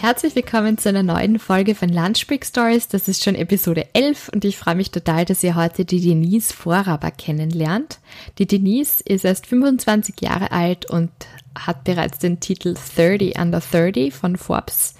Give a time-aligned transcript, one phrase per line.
[0.00, 2.88] Herzlich willkommen zu einer neuen Folge von Lunchbreak Stories.
[2.88, 6.54] Das ist schon Episode 11 und ich freue mich total, dass ihr heute die Denise
[6.54, 7.98] Vorraber kennenlernt.
[8.38, 11.10] Die Denise ist erst 25 Jahre alt und
[11.54, 14.94] hat bereits den Titel 30 Under 30 von Forbes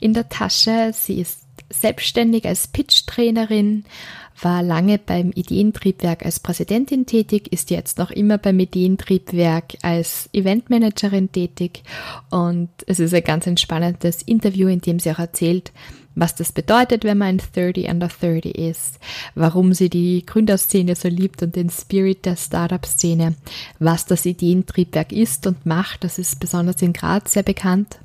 [0.00, 0.92] in der Tasche.
[0.94, 3.86] Sie ist selbstständig als Pitch-Trainerin,
[4.40, 11.32] war lange beim Ideentriebwerk als Präsidentin tätig, ist jetzt noch immer beim Ideentriebwerk als Eventmanagerin
[11.32, 11.82] tätig
[12.30, 15.72] und es ist ein ganz entspannendes Interview, in dem sie auch erzählt,
[16.14, 18.98] was das bedeutet, wenn man 30 under 30 ist,
[19.34, 23.36] warum sie die Gründerszene so liebt und den Spirit der Startup-Szene,
[23.78, 28.00] was das Ideentriebwerk ist und macht, das ist besonders in Graz sehr bekannt.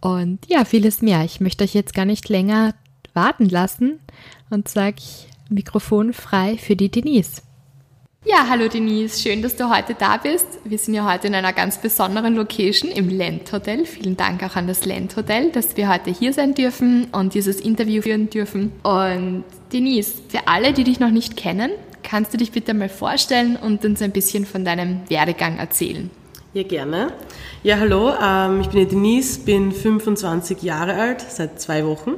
[0.00, 1.24] Und ja, vieles mehr.
[1.24, 2.74] Ich möchte euch jetzt gar nicht länger
[3.12, 4.00] warten lassen
[4.50, 5.02] und sage
[5.48, 7.42] Mikrofon frei für die Denise.
[8.24, 10.46] Ja, hallo Denise, schön, dass du heute da bist.
[10.64, 13.86] Wir sind ja heute in einer ganz besonderen Location im Land Hotel.
[13.86, 17.60] Vielen Dank auch an das Land Hotel, dass wir heute hier sein dürfen und dieses
[17.60, 18.72] Interview führen dürfen.
[18.82, 21.70] Und Denise, für alle, die dich noch nicht kennen,
[22.02, 26.10] kannst du dich bitte mal vorstellen und uns ein bisschen von deinem Werdegang erzählen?
[26.52, 27.12] Ja, gerne.
[27.62, 32.14] Ja, hallo, ähm, ich bin die Denise, bin 25 Jahre alt, seit zwei Wochen.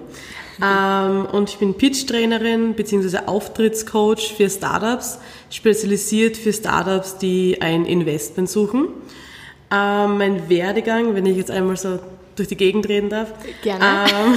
[0.62, 3.18] Ähm, und ich bin Pitch-Trainerin bzw.
[3.26, 5.18] Auftrittscoach für Startups,
[5.50, 8.88] spezialisiert für Startups, die ein Investment suchen.
[9.70, 11.98] Ähm, mein Werdegang, wenn ich jetzt einmal so
[12.38, 13.32] durch die Gegend reden darf.
[13.62, 13.84] Gerne.
[13.84, 14.34] Ähm,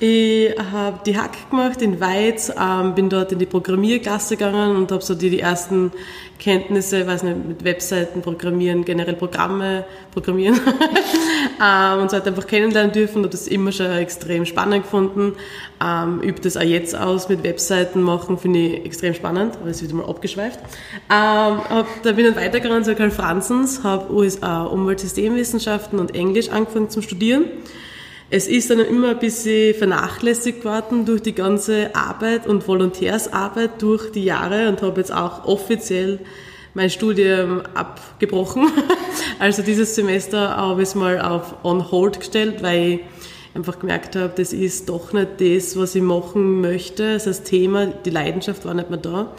[0.00, 4.92] ich habe die Hack gemacht in Weiz, ähm, bin dort in die Programmierklasse gegangen und
[4.92, 5.92] habe so die, die ersten
[6.40, 10.58] Kenntnisse, weiß nicht, mit Webseiten programmieren, generell Programme programmieren
[11.62, 13.18] ähm, und so halt einfach kennenlernen dürfen.
[13.18, 15.34] Habe das immer schon extrem spannend gefunden.
[15.84, 19.82] Ähm, übe das auch jetzt aus mit Webseiten machen, finde ich extrem spannend, aber ist
[19.82, 20.58] wieder mal abgeschweift.
[21.10, 26.48] Ähm, hab, da bin ich dann weitergegangen zu Karl Franzens, habe USA Umweltsystemwissenschaften und Englisch
[26.48, 27.44] angefangen zum Studieren.
[28.32, 34.12] Es ist dann immer ein bisschen vernachlässigt worden durch die ganze Arbeit und Volontärsarbeit durch
[34.12, 36.20] die Jahre und habe jetzt auch offiziell
[36.74, 38.68] mein Studium abgebrochen.
[39.38, 43.00] Also dieses Semester habe ich es mal auf on hold gestellt, weil ich
[43.54, 47.16] einfach gemerkt habe, das ist doch nicht das, was ich machen möchte.
[47.16, 49.32] Das Thema, die Leidenschaft war nicht mehr da.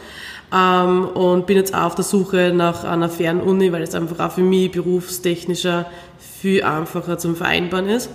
[0.54, 4.34] Ähm, und bin jetzt auch auf der Suche nach einer Fernuni, weil es einfach auch
[4.34, 5.86] für mich berufstechnischer
[6.42, 8.10] viel einfacher zum Vereinbaren ist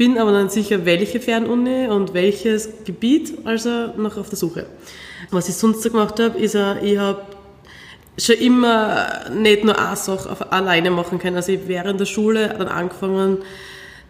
[0.00, 4.64] bin aber dann sicher, welche Fernuni und welches Gebiet, also noch auf der Suche.
[5.30, 7.20] Was ich sonst so gemacht habe, ist, ich habe
[8.16, 11.36] schon immer nicht nur eine Sache alleine machen können.
[11.36, 13.42] Also ich während der Schule dann angefangen,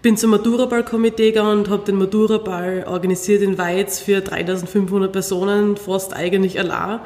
[0.03, 6.15] bin zum Maturaball-Komitee gegangen und habe den Maturaball organisiert in Weiz für 3500 Personen, fast
[6.15, 7.01] eigentlich allein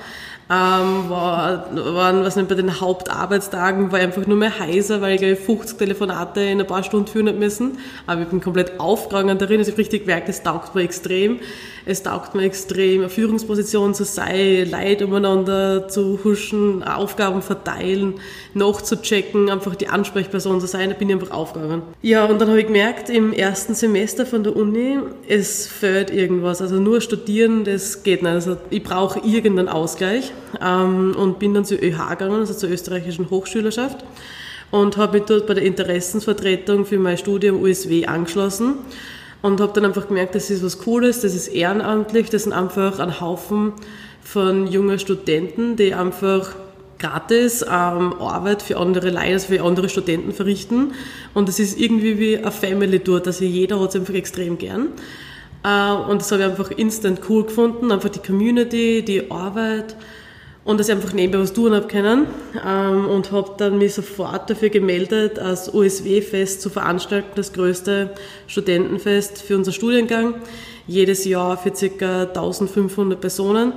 [0.51, 5.21] ähm, war, waren, was nicht, bei den Hauptarbeitstagen war einfach nur mehr heiser, weil ich
[5.21, 7.79] gleich 50 Telefonate in ein paar Stunden führen habe müssen.
[8.07, 11.39] Aber ich bin komplett aufgegangen darin, also ich richtig gemerkt, es taugt mir extrem.
[11.87, 18.15] Es taugt mir extrem, eine Führungsposition zu sein, Leid umeinander zu huschen, Aufgaben verteilen,
[18.55, 21.83] nachzuchecken, einfach die Ansprechperson zu sein, da bin ich einfach aufgegangen.
[22.01, 26.61] Ja, und dann habe ich gemerkt, im ersten Semester von der Uni, es fehlt irgendwas.
[26.61, 28.33] Also nur studieren, das geht nicht.
[28.33, 33.31] Also ich brauche irgendeinen Ausgleich ähm, und bin dann zur ÖH gegangen, also zur österreichischen
[33.31, 34.05] Hochschülerschaft
[34.71, 38.75] und habe mich dort bei der Interessensvertretung für mein Studium USW angeschlossen
[39.41, 42.99] und habe dann einfach gemerkt, das ist was Cooles, das ist ehrenamtlich, das sind einfach
[42.99, 43.73] ein Haufen
[44.23, 46.57] von jungen Studenten, die einfach
[46.99, 50.93] gratis ähm, Arbeit für andere Leute, also für andere Studenten verrichten
[51.35, 54.89] und es ist irgendwie wie eine Family dort, also jeder hat es einfach extrem gern.
[55.65, 59.97] Äh, und das habe ich einfach instant cool gefunden, einfach die Community, die Arbeit
[60.65, 62.27] und dass ich einfach nebenbei was tun habe können
[62.67, 68.11] ähm, und habe dann mich sofort dafür gemeldet, als USW-Fest zu veranstalten, das größte
[68.47, 70.37] Studentenfest für unser Studiengang,
[70.87, 72.23] jedes Jahr für ca.
[72.25, 73.75] 1500 Personen.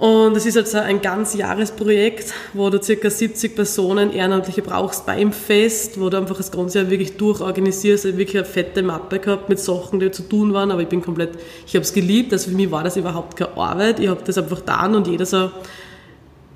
[0.00, 5.30] Und es ist jetzt ein ganz Jahresprojekt, wo du circa 70 Personen Ehrenamtliche brauchst beim
[5.30, 8.06] Fest, wo du einfach das ganze Jahr wirklich durchorganisierst.
[8.06, 10.88] Ich habe wirklich eine fette Mappe gehabt mit Sachen, die zu tun waren, aber ich
[10.88, 11.32] bin komplett,
[11.66, 12.32] ich habe es geliebt.
[12.32, 14.00] Also für mich war das überhaupt keine Arbeit.
[14.00, 15.50] Ich habe das einfach getan und jeder so,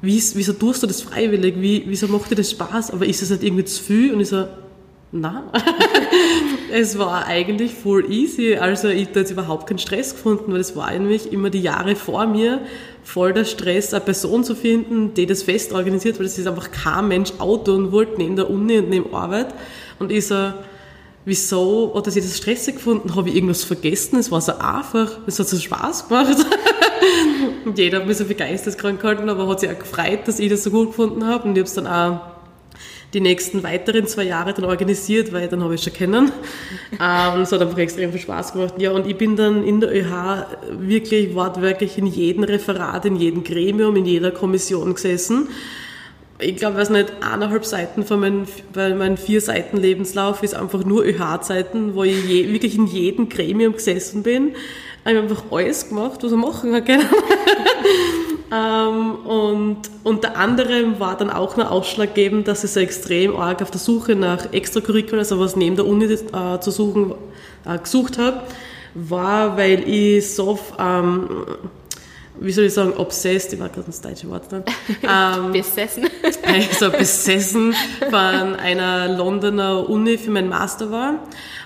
[0.01, 1.57] wieso tust du das freiwillig?
[1.59, 2.93] Wie, wieso macht dir das Spaß?
[2.93, 4.15] Aber ist das nicht irgendwie zu viel?
[4.15, 4.47] Und ich so,
[5.13, 5.43] nein.
[6.73, 8.57] es war eigentlich voll easy.
[8.57, 11.95] Also ich habe jetzt überhaupt keinen Stress gefunden, weil es war eigentlich immer die Jahre
[11.95, 12.63] vor mir
[13.05, 16.71] voll der Stress, eine Person zu finden, die das Fest organisiert, weil es ist einfach
[16.71, 19.55] kein Mensch Auto und wollte neben der Uni und neben Arbeit.
[19.99, 20.53] Und ich so,
[21.25, 25.19] wieso oder dass ich das stressig gefunden, habe ich irgendwas vergessen, es war so einfach,
[25.27, 26.37] es hat so Spaß gemacht.
[27.65, 30.65] und jeder hat mich so begeistert gehalten, aber hat sich auch gefreut, dass ich das
[30.65, 32.34] so gut gefunden habe und ich habe es dann auch
[33.15, 36.33] die nächsten weiteren zwei Jahre dann organisiert, weil dann habe ich schon kennen.
[37.01, 38.75] Ähm, es hat einfach extrem viel Spaß gemacht.
[38.79, 43.45] Ja, und ich bin dann in der ÖH wirklich wortwörtlich in jedem Referat, in jedem
[43.45, 45.49] Gremium, in jeder Kommission gesessen.
[46.41, 51.05] Ich glaube, weiß nicht, eineinhalb Seiten von meinem, mein vier Seiten Lebenslauf ist einfach nur
[51.05, 54.57] ÖH-Zeiten, wo ich je, wirklich in jedem Gremium gesessen bin.
[55.05, 57.03] Ich habe einfach alles gemacht, was ich machen kann.
[58.53, 63.71] Ähm, und unter anderem war dann auch noch ausschlaggebend, dass ich so extrem arg auf
[63.71, 67.15] der Suche nach Extracurricular, also was neben der Uni äh, zu suchen,
[67.65, 68.43] äh, gesucht habe,
[68.95, 71.29] war, weil ich so, ähm,
[72.39, 74.65] wie soll ich sagen, obsessed, ich war gerade das deutsche Wort dann.
[75.03, 76.09] Ähm, besessen.
[76.47, 77.75] Also besessen
[78.11, 81.15] von einer Londoner Uni für meinen Master war.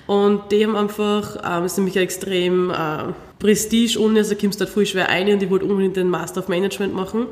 [0.07, 4.87] Und die haben einfach, ähm, ist nämlich extrem, äh, Prestige-Uni, also kommst du halt voll
[4.87, 7.26] schwer ein und ich wollte unbedingt den Master of Management machen.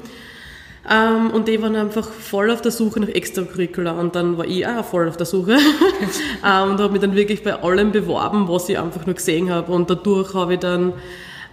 [0.89, 4.65] Ähm, und die waren einfach voll auf der Suche nach Extracurricula und dann war ich
[4.67, 5.53] auch voll auf der Suche
[6.45, 9.73] ähm, und habe mich dann wirklich bei allem beworben, was ich einfach nur gesehen habe
[9.73, 10.93] und dadurch habe ich dann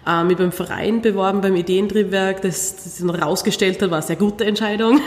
[0.06, 4.18] äh, mich beim Verein beworben, beim Ideentriebwerk, das, das dann rausgestellt hat, war eine sehr
[4.18, 5.00] gute Entscheidung.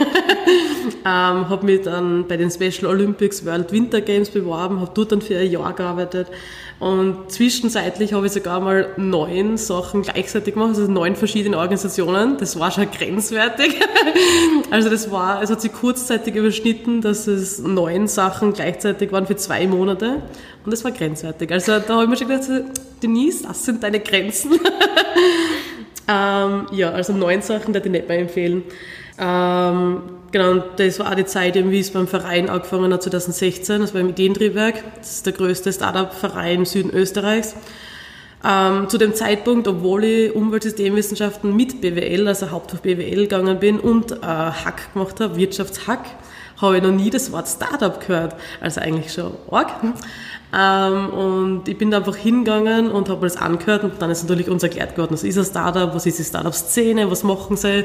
[1.05, 5.21] ähm, habe mich dann bei den Special Olympics World Winter Games beworben, habe dort dann
[5.21, 6.27] für ein Jahr gearbeitet
[6.79, 12.37] und zwischenzeitlich habe ich sogar mal neun Sachen gleichzeitig gemacht, also neun verschiedene Organisationen.
[12.37, 13.75] Das war schon grenzwertig.
[14.69, 19.37] Also das war, es hat sich kurzzeitig überschnitten, dass es neun Sachen gleichzeitig waren für
[19.37, 20.21] zwei Monate.
[20.65, 21.49] Und das war grenzwertig.
[21.51, 22.49] Also da habe ich mir schon gedacht,
[23.01, 24.51] Denise, das sind deine Grenzen.
[26.07, 28.63] ähm, ja, also neun Sachen, die ich nicht mehr empfehlen.
[29.17, 30.01] Ähm,
[30.31, 34.01] genau, das war auch die Zeit, wie es beim Verein angefangen hat, 2016, das war
[34.01, 34.83] im Ideentriebwerk.
[34.97, 37.55] Das ist der größte Startup-Verein im Süden Österreichs.
[38.45, 44.11] Ähm, zu dem Zeitpunkt, obwohl ich Umweltsystemwissenschaften mit BWL, also Hauptfach BWL gegangen bin und
[44.11, 46.05] äh, Hack gemacht habe, Wirtschaftshack,
[46.61, 48.35] habe ich noch nie das Wort Startup gehört.
[48.61, 49.69] Also eigentlich schon arg.
[50.53, 54.23] Ähm, und ich bin da einfach hingegangen und habe mir das angehört und dann ist
[54.23, 57.83] natürlich uns erklärt geworden, was ist ein Startup, was ist die Startup-Szene, was machen sie.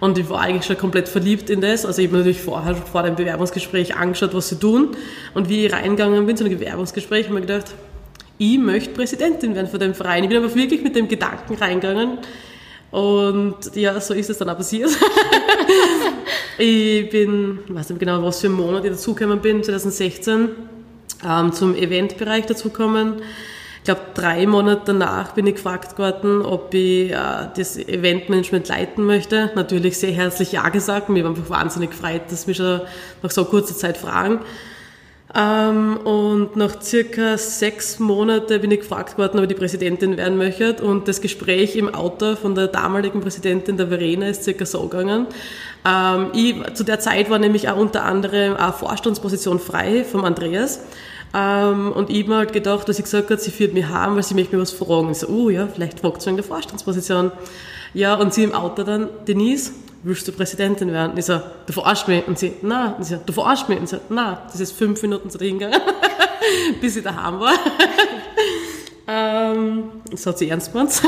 [0.00, 1.86] Und ich war eigentlich schon komplett verliebt in das.
[1.86, 4.96] Also ich habe natürlich vorher, vor dem Bewerbungsgespräch angeschaut, was sie tun.
[5.34, 7.74] Und wie ich reingegangen bin zu einem Bewerbungsgespräch, habe ich mir gedacht,
[8.38, 10.24] ich möchte Präsidentin werden von dem Verein.
[10.24, 12.18] Ich bin aber wirklich mit dem Gedanken reingegangen.
[12.90, 14.90] Und ja, so ist es dann auch passiert.
[16.58, 20.48] ich bin, ich weiß nicht genau, was für einen Monat ich dazugekommen bin, 2016
[21.26, 23.22] ähm, zum Eventbereich dazukommen.
[23.78, 27.16] Ich glaube, drei Monate danach bin ich gefragt worden, ob ich äh,
[27.56, 29.50] das Eventmanagement leiten möchte.
[29.54, 31.08] Natürlich sehr herzlich Ja gesagt.
[31.08, 32.82] Mir war einfach wahnsinnig gefreut, dass mich schon
[33.22, 34.40] nach so kurzer Zeit fragen.
[35.34, 40.36] Ähm, und nach circa sechs Monaten bin ich gefragt worden, ob ich die Präsidentin werden
[40.36, 40.74] möchte.
[40.82, 45.26] Und das Gespräch im Auto von der damaligen Präsidentin der Verena ist circa so gegangen.
[45.86, 50.80] Ähm, ich, zu der Zeit war nämlich auch unter anderem eine Vorstandsposition frei vom Andreas.
[51.32, 54.16] Ähm, und ich habe mir halt gedacht, dass sie gesagt hat, sie führt mich heim,
[54.16, 55.10] weil sie möchte mir was fragen.
[55.10, 57.30] Ich so, oh ja, vielleicht fragt sie in der Vorstandsposition.
[57.94, 59.72] Ja, und sie im Auto dann, Denise,
[60.02, 61.16] willst du Präsidentin werden?
[61.16, 62.26] Ich so, du verarschst mich.
[62.26, 62.94] Und sie, nein.
[62.98, 63.78] Und sie du verarschst mich.
[63.78, 64.38] Und ich so, nein.
[64.50, 65.80] Das ist fünf Minuten so dahingegangen,
[66.80, 67.54] bis ich daheim war.
[69.06, 71.00] ähm, das hat sie ernst gemeint.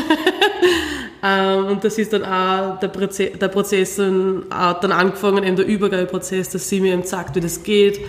[1.24, 5.56] ähm, und das ist dann auch der, Proze der Prozess dann, auch dann angefangen, eben
[5.56, 8.00] der Übergabeprozess, dass sie mir eben sagt, wie das geht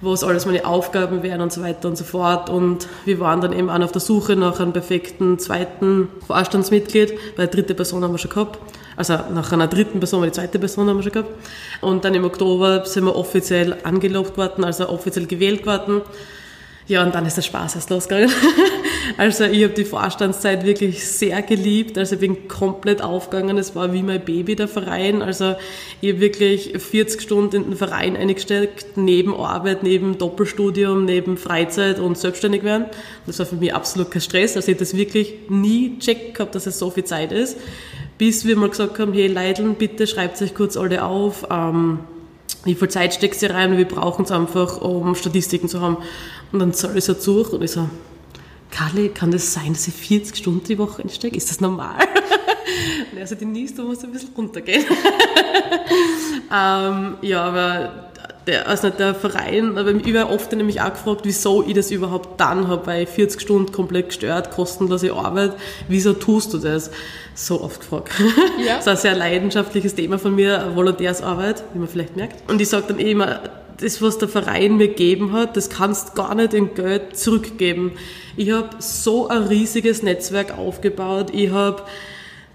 [0.00, 2.50] was alles meine Aufgaben wären und so weiter und so fort.
[2.50, 7.48] Und wir waren dann eben auch auf der Suche nach einem perfekten zweiten Vorstandsmitglied, weil
[7.48, 8.58] die dritte Person haben wir schon gehabt.
[8.96, 11.30] Also nach einer dritten Person, weil die zweite Person haben wir schon gehabt.
[11.80, 16.02] Und dann im Oktober sind wir offiziell angelobt worden, also offiziell gewählt worden.
[16.88, 18.30] Ja, und dann ist der Spaß erst losgegangen.
[19.16, 21.98] Also ich habe die Vorstandszeit wirklich sehr geliebt.
[21.98, 23.58] Also ich bin komplett aufgegangen.
[23.58, 25.22] Es war wie mein Baby, der Verein.
[25.22, 25.56] Also
[26.00, 31.98] ich habe wirklich 40 Stunden in den Verein eingesteckt, neben Arbeit, neben Doppelstudium, neben Freizeit
[31.98, 32.84] und selbstständig werden.
[33.26, 34.56] Das war für mich absolut kein Stress.
[34.56, 37.56] Also ich habe das wirklich nie checkt gehabt, dass es so viel Zeit ist
[38.18, 42.00] bis wir mal gesagt haben, hey Leideln, bitte schreibt euch kurz alle auf, ähm,
[42.64, 45.98] wie viel Zeit steckst du rein, wir brauchen es einfach, um Statistiken zu haben.
[46.52, 47.88] Und dann zahle ich so durch und ich so,
[48.70, 51.36] Kali, kann das sein, dass ich 40 Stunden die Woche einstecke?
[51.36, 51.96] Ist das normal?
[53.12, 54.84] und er so, Denise, du musst ein bisschen runtergehen.
[56.52, 58.08] ähm, ja, aber
[58.48, 62.40] der, also der Verein, aber ich werde oft nämlich auch gefragt, wieso ich das überhaupt
[62.40, 65.52] dann habe, weil ich 40 Stunden komplett gestört, kostenlose Arbeit,
[65.86, 66.90] wieso tust du das?
[67.34, 68.10] So oft gefragt.
[68.66, 68.76] Ja.
[68.78, 72.50] Das ist ein sehr leidenschaftliches Thema von mir, Volontärsarbeit, wie man vielleicht merkt.
[72.50, 73.40] Und ich sage dann eh immer,
[73.80, 77.92] das, was der Verein mir gegeben hat, das kannst gar nicht in Geld zurückgeben.
[78.36, 81.30] Ich habe so ein riesiges Netzwerk aufgebaut.
[81.32, 81.82] Ich habe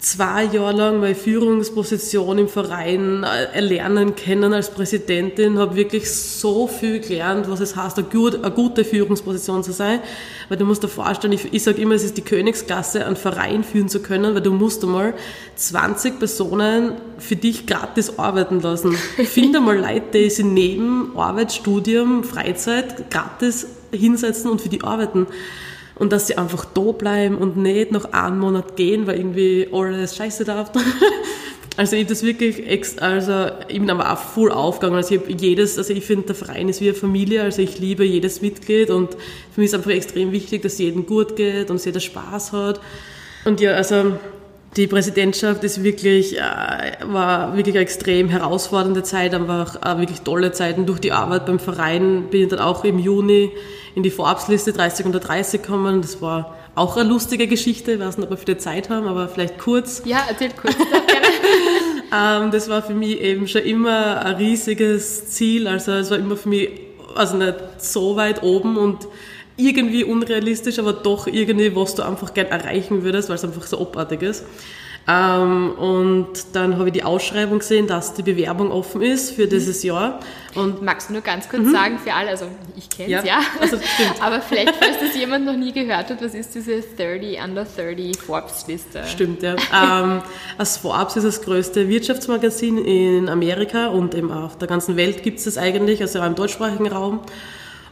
[0.03, 6.67] zwei Jahre lang meine Führungsposition im Verein äh, erlernen können als Präsidentin, habe wirklich so
[6.67, 10.01] viel gelernt, was es heißt, eine, gut, eine gute Führungsposition zu sein.
[10.50, 13.63] Weil du musst dir vorstellen, ich, ich sage immer, es ist die Königsklasse, einen Verein
[13.63, 15.13] führen zu können, weil du musst einmal
[15.55, 18.93] 20 Personen für dich gratis arbeiten lassen.
[19.24, 25.27] Finde mal Leute, die sich neben Arbeit, Studium, Freizeit gratis hinsetzen und für die arbeiten
[25.95, 30.15] und dass sie einfach da bleiben und nicht noch einen Monat gehen, weil irgendwie alles
[30.15, 30.71] scheiße darf.
[31.75, 34.95] Also ich das wirklich, ex, also ich bin aber auch voll aufgegangen.
[34.95, 37.79] Also ich habe jedes, also ich finde der Verein ist wie eine Familie, also ich
[37.79, 39.13] liebe jedes Mitglied und
[39.51, 42.79] für mich ist einfach extrem wichtig, dass jedem gut geht und dass jeder Spaß hat.
[43.45, 44.13] Und ja, also
[44.75, 46.42] die Präsidentschaft ist wirklich, äh,
[47.06, 50.86] war wirklich eine extrem herausfordernde Zeit, einfach äh, wirklich tolle Zeiten.
[50.86, 53.51] Durch die Arbeit beim Verein bin ich dann auch im Juni
[53.96, 56.01] in die Forbes-Liste 30 unter 30 gekommen.
[56.01, 57.94] Das war auch eine lustige Geschichte.
[57.94, 60.01] Ich weiß nicht, ob wir viele Zeit haben, aber vielleicht kurz.
[60.06, 60.75] Ja, erzählt kurz.
[62.12, 65.68] ähm, das war für mich eben schon immer ein riesiges Ziel.
[65.68, 66.70] Also es war immer für mich,
[67.15, 69.08] also nicht so weit oben und
[69.67, 73.79] irgendwie unrealistisch, aber doch irgendwie, was du einfach gern erreichen würdest, weil es einfach so
[73.79, 74.46] abartig ist.
[75.05, 79.84] Ähm, und dann habe ich die Ausschreibung gesehen, dass die Bewerbung offen ist für dieses
[79.84, 79.89] mhm.
[79.89, 80.20] Jahr.
[80.55, 81.72] Und Magst du nur ganz kurz mhm.
[81.74, 82.46] sagen für alle, also
[82.77, 83.41] ich kenne es ja, ja.
[83.60, 83.77] Also,
[84.22, 88.17] aber vielleicht, falls das jemand noch nie gehört hat, was ist diese 30 Under 30
[88.17, 89.03] Forbes-Liste?
[89.05, 89.55] Stimmt, ja.
[89.74, 90.22] ähm,
[90.58, 95.39] das Forbes ist das größte Wirtschaftsmagazin in Amerika und eben auf der ganzen Welt gibt
[95.39, 97.20] es das eigentlich, also auch im deutschsprachigen Raum.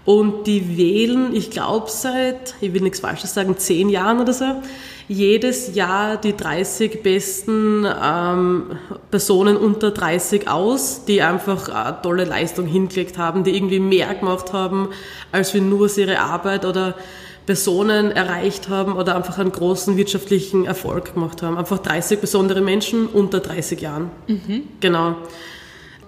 [0.04, 4.46] Und die wählen, ich glaube seit, ich will nichts Falsches sagen, zehn Jahren oder so,
[5.08, 8.78] jedes Jahr die 30 besten ähm,
[9.12, 14.54] Personen unter 30 aus, die einfach eine tolle Leistung hingelegt haben, die irgendwie mehr gemacht
[14.54, 14.90] haben,
[15.32, 16.96] als wir nur ihre Arbeit oder
[17.46, 21.58] Personen erreicht haben oder einfach einen großen wirtschaftlichen Erfolg gemacht haben.
[21.58, 24.12] Einfach 30 besondere Menschen unter 30 Jahren.
[24.28, 24.64] Mhm.
[24.80, 25.16] Genau.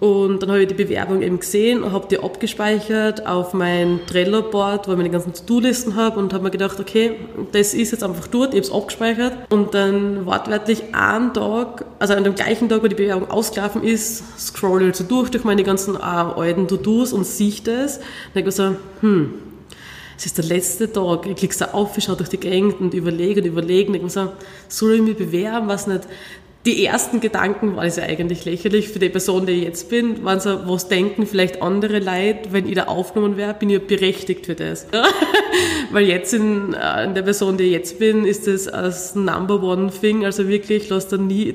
[0.04, 4.86] Und dann habe ich die Bewerbung eben gesehen und habe die abgespeichert auf mein Trello-Board,
[4.86, 7.16] wo ich meine ganzen To-Do-Listen habe und habe mir gedacht, okay,
[7.54, 9.50] das ist jetzt einfach dort, ich habe es abgespeichert.
[9.50, 14.26] Und dann wortwörtlich einen Tag, also an dem gleichen Tag, wo die Bewerbung ausgelaufen ist,
[14.38, 18.00] scrolle ich so durch, durch meine ganzen äh, alten To-Dos und sehe das.
[18.00, 19.36] Und denke mir so, hm,
[20.18, 22.94] es ist der letzte Tag, ich klicke so auf, ich schaue durch die Gegend und
[22.94, 23.92] überlege und überlege.
[23.92, 24.34] Und mir so,
[24.68, 26.02] soll ich mich bewerben, was nicht,
[26.66, 30.24] die ersten Gedanken waren es ja eigentlich lächerlich für die Person, die ich jetzt bin,
[30.24, 34.46] waren so, was denken vielleicht andere Leute, wenn ich da aufgenommen wäre, bin ich berechtigt
[34.46, 34.88] für das.
[35.92, 39.62] Weil jetzt in, äh, in, der Person, die ich jetzt bin, ist das als Number
[39.62, 41.54] One Thing, also wirklich, lass da nie,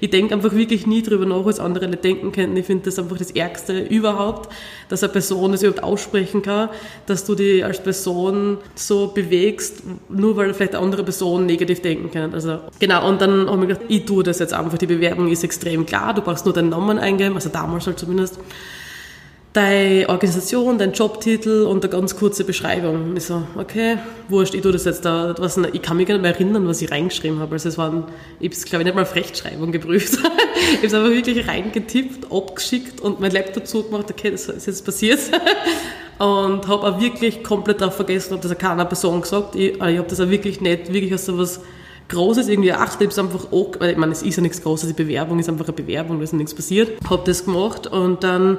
[0.00, 2.56] ich denke einfach wirklich nie drüber nach, was andere Leute denken könnten.
[2.56, 4.52] Ich finde das einfach das Ärgste überhaupt,
[4.88, 6.70] dass eine Person das überhaupt aussprechen kann,
[7.06, 12.34] dass du dich als Person so bewegst, nur weil vielleicht andere Person negativ denken kann.
[12.34, 15.44] Also, genau, und dann habe ich gedacht, ich tue das jetzt einfach, die Bewerbung ist
[15.44, 18.38] extrem klar, du brauchst nur deinen Namen eingeben, also damals halt zumindest,
[19.52, 23.16] deine Organisation, dein Jobtitel und eine ganz kurze Beschreibung.
[23.16, 26.22] Ich so, okay, wurscht, ich tue das jetzt da, was, ich kann mich gar nicht
[26.22, 27.52] mehr erinnern, was ich reingeschrieben habe.
[27.52, 28.04] Also es waren,
[28.38, 30.12] ich habe glaube ich nicht mal auf Rechtschreibung geprüft.
[30.72, 34.84] ich habe es einfach wirklich reingetippt, abgeschickt und mein Laptop zugemacht, okay, das ist jetzt
[34.84, 35.18] passiert.
[36.18, 39.56] und habe auch wirklich komplett darauf vergessen, habe das keiner Person gesagt.
[39.56, 41.60] Ich, ich habe das auch wirklich nicht, wirklich als so was
[42.10, 45.02] Großes irgendwie achtet, ich einfach auch, weil ich meine, es ist ja nichts Großes, die
[45.02, 46.98] Bewerbung ist einfach eine Bewerbung, da ist nichts passiert.
[47.08, 48.58] Habe das gemacht und dann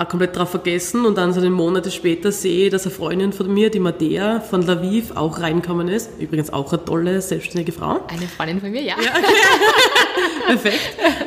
[0.00, 3.32] auch komplett drauf vergessen und dann so einen Monate später sehe ich, dass eine Freundin
[3.32, 6.10] von mir, die Madea von Laviv, auch reinkommen ist.
[6.18, 8.00] Übrigens auch eine tolle, selbstständige Frau.
[8.08, 8.94] Eine Freundin von mir, ja.
[8.98, 9.12] ja.
[10.46, 10.80] Perfekt.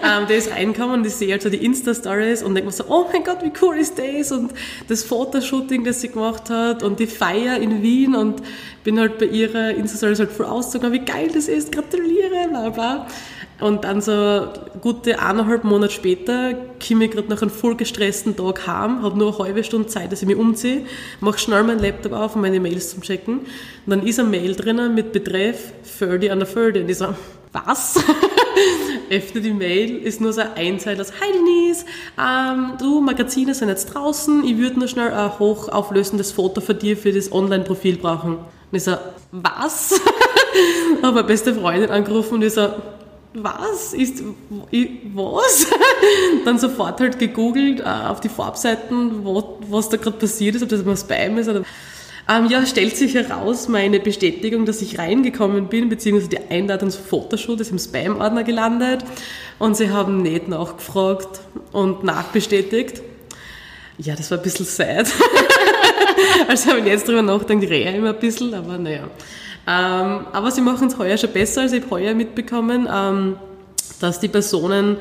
[0.03, 2.85] Ähm, die ist reinkommen und ich sehe halt so die Insta-Stories und denke mir so,
[2.87, 4.31] oh mein Gott, wie cool ist das?
[4.31, 4.51] Und
[4.87, 8.41] das Fotoshooting, das sie gemacht hat und die Feier in Wien und
[8.83, 13.07] bin halt bei ihrer Insta-Stories halt voll ausgezogen, wie geil das ist, gratuliere, bla bla.
[13.59, 14.47] Und dann so
[14.81, 16.53] gute eineinhalb Monate später
[16.85, 20.11] komme ich gerade nach einem voll gestressten Tag heim, habe nur eine halbe Stunde Zeit,
[20.11, 20.85] dass ich mich umziehe,
[21.21, 23.39] mache schnell meinen Laptop auf, um meine Mails zum Checken.
[23.39, 23.47] Und
[23.87, 26.83] dann ist eine Mail drinnen mit Betreff 30 under 30.
[26.83, 27.07] Und ich so,
[27.51, 28.03] was?
[29.09, 31.85] öffne die Mail, ist nur so ein Einzeiler, Hi Denise,
[32.19, 36.97] ähm, du, Magazine sind jetzt draußen, ich würde nur schnell ein hochauflösendes Foto von dir
[36.97, 38.37] für das Online-Profil brauchen.
[38.37, 38.95] Und ich so,
[39.31, 39.99] was?
[41.01, 42.69] habe meine beste Freundin angerufen und ich so,
[43.33, 43.93] was?
[43.93, 44.23] Ist,
[45.13, 45.67] was?
[46.45, 49.25] Dann sofort halt gegoogelt äh, auf die Farbseiten,
[49.69, 51.63] was da gerade passiert ist, ob das immer Spam ist oder
[52.29, 57.03] ähm, ja, stellt sich heraus, meine Bestätigung, dass ich reingekommen bin, beziehungsweise die Einladung zum
[57.03, 59.03] Fotoshoot ist im Spam-Ordner gelandet
[59.59, 61.41] und sie haben nicht nachgefragt
[61.73, 63.01] und nachbestätigt.
[63.97, 65.11] Ja, das war ein bisschen sad.
[66.47, 69.09] also wenn ich jetzt drüber nachdenke, rehe ich immer ein bisschen, aber naja.
[69.65, 73.37] Ähm, aber sie machen es heuer schon besser, als ich heuer mitbekommen, ähm,
[73.99, 74.97] dass die Personen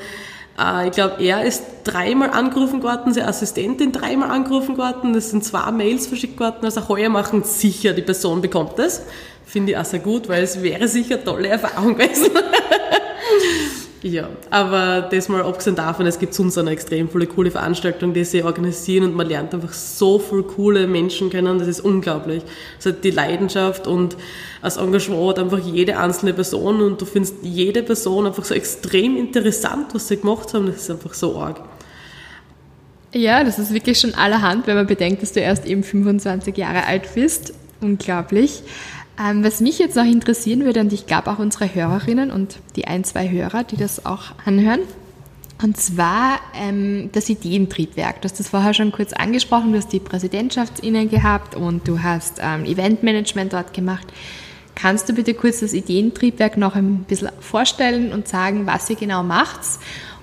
[0.58, 5.44] äh, ich glaube, er ist dreimal angerufen worden, seine Assistentin dreimal angerufen worden, es sind
[5.44, 9.02] zwei Mails verschickt worden, also heuer machen sicher, die Person bekommt das.
[9.44, 12.30] Finde ich auch sehr gut, weil es wäre sicher eine tolle Erfahrung gewesen.
[14.02, 18.24] Ja, aber das mal abgesehen davon, es gibt sonst eine extrem viele coole Veranstaltung, die
[18.24, 22.42] sie organisieren und man lernt einfach so viele coole Menschen kennen, das ist unglaublich.
[22.76, 24.16] Also die Leidenschaft und
[24.60, 29.16] das Engagement hat einfach jede einzelne Person und du findest jede Person einfach so extrem
[29.16, 31.60] interessant, was sie gemacht haben, das ist einfach so arg.
[33.14, 36.86] Ja, das ist wirklich schon allerhand, wenn man bedenkt, dass du erst eben 25 Jahre
[36.86, 37.54] alt bist.
[37.80, 38.62] Unglaublich.
[39.20, 42.86] Ähm, was mich jetzt noch interessieren würde, und ich glaube auch unsere Hörerinnen und die
[42.86, 44.80] ein, zwei Hörer, die das auch anhören,
[45.62, 48.20] und zwar ähm, das Ideentriebwerk.
[48.20, 52.40] Du hast das vorher schon kurz angesprochen, du hast die Präsidentschaftsinne gehabt und du hast
[52.40, 54.06] ähm, Eventmanagement dort gemacht.
[54.74, 59.22] Kannst du bitte kurz das Ideentriebwerk noch ein bisschen vorstellen und sagen, was ihr genau
[59.22, 59.60] macht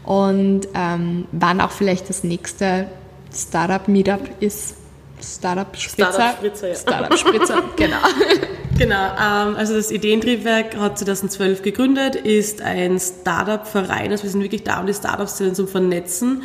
[0.04, 2.88] und ähm, wann auch vielleicht das nächste
[3.34, 4.76] Startup-Meetup ist?
[5.22, 6.12] Startup-Spritzer?
[6.14, 6.76] Startup-Spritzer, ja.
[6.76, 7.98] Startup-Spritzer, genau.
[8.78, 14.64] Genau, ähm, also das Ideentriebwerk hat 2012 gegründet, ist ein Startup-Verein, also wir sind wirklich
[14.64, 16.44] da, um die Startups zu vernetzen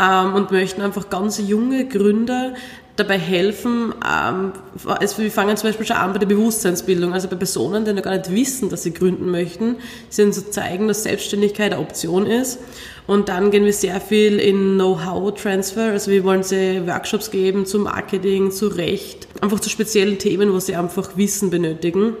[0.00, 2.54] ähm, und möchten einfach ganz junge Gründer
[2.96, 4.52] dabei helfen, ähm,
[4.84, 8.02] also wir fangen zum Beispiel schon an bei der Bewusstseinsbildung, also bei Personen, die noch
[8.02, 9.76] gar nicht wissen, dass sie gründen möchten,
[10.10, 12.58] sie zu zeigen, dass Selbstständigkeit eine Option ist.
[13.06, 17.78] Und dann gehen wir sehr viel in Know-how-Transfer, also wir wollen sie Workshops geben zu
[17.78, 22.14] Marketing, zu Recht, einfach zu speziellen Themen, wo sie einfach Wissen benötigen.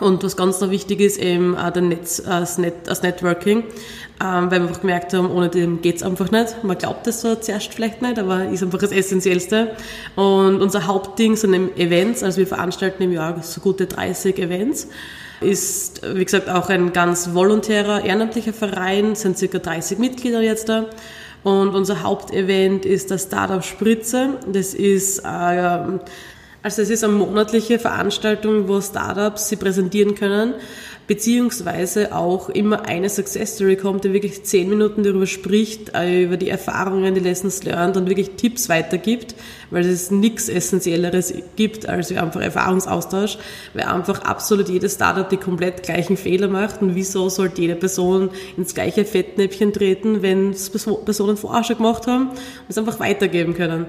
[0.00, 3.64] Und was ganz noch wichtig ist, eben äh, der Netz, äh, das, Net, das Networking,
[4.20, 6.62] ähm, weil wir einfach gemerkt haben, ohne dem geht's einfach nicht.
[6.62, 9.76] Man glaubt das so zuerst vielleicht nicht, aber ist einfach das Essentiellste.
[10.16, 14.88] Und unser Hauptding sind eben Events, also wir veranstalten im Jahr so gute 30 Events.
[15.40, 20.86] Ist, wie gesagt, auch ein ganz volontärer, ehrenamtlicher Verein, sind circa 30 Mitglieder jetzt da.
[21.44, 24.38] Und unser Hauptevent ist das Startup Spritze.
[24.52, 25.78] Das ist äh,
[26.62, 30.54] also es ist eine monatliche Veranstaltung, wo Startups sie präsentieren können,
[31.06, 36.36] beziehungsweise auch immer eine Success Story kommt, die wirklich zehn Minuten darüber spricht, äh, über
[36.36, 39.36] die Erfahrungen, die Lessons learned und wirklich Tipps weitergibt,
[39.70, 43.38] weil es nichts Essentielleres gibt als einfach Erfahrungsaustausch,
[43.72, 48.30] weil einfach absolut jedes Startup die komplett gleichen Fehler macht und wieso sollte jede Person
[48.56, 53.54] ins gleiche Fettnäpfchen treten, wenn es Personen vorher schon gemacht haben und es einfach weitergeben
[53.54, 53.86] können.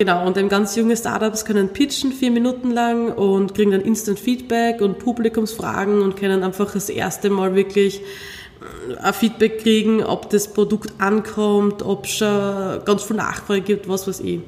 [0.00, 4.18] Genau, und eben ganz junge Startups können pitchen vier Minuten lang und kriegen dann Instant
[4.18, 10.30] Feedback und Publikumsfragen und können einfach das erste Mal wirklich äh, ein Feedback kriegen, ob
[10.30, 14.40] das Produkt ankommt, ob es schon ganz viel Nachfrage gibt, was weiß ich.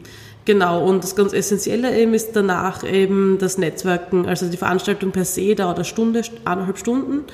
[0.46, 4.24] Genau, und das ganz Essentielle eben ist danach eben das Netzwerken.
[4.24, 7.24] Also die Veranstaltung per se dauert eine Stunde, eineinhalb Stunden.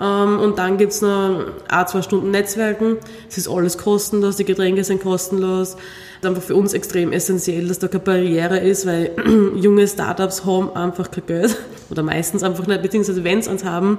[0.00, 2.98] Ähm, und dann gibt's noch ein, zwei Stunden Netzwerken.
[3.28, 5.76] Es ist alles kostenlos, die Getränke sind kostenlos
[6.26, 9.10] einfach für uns extrem essentiell, dass da keine Barriere ist, weil
[9.56, 11.56] junge Startups haben einfach kein Geld
[11.90, 13.98] oder meistens einfach nicht, beziehungsweise wenn sie eins haben,